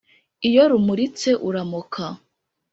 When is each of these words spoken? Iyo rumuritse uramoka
Iyo 0.47 0.61
rumuritse 0.71 1.29
uramoka 1.47 2.03